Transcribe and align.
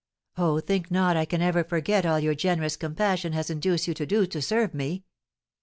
"Oh, 0.35 0.59
think 0.59 0.89
not 0.89 1.15
I 1.15 1.25
can 1.25 1.43
ever 1.43 1.63
forget 1.63 2.07
all 2.07 2.19
your 2.19 2.33
generous 2.33 2.75
compassion 2.75 3.33
has 3.33 3.51
induced 3.51 3.87
you 3.87 3.93
to 3.93 4.05
do 4.07 4.25
to 4.25 4.41
serve 4.41 4.73
me!" 4.73 5.03